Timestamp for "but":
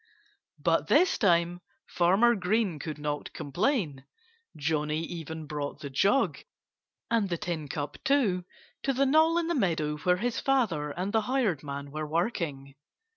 0.57-0.87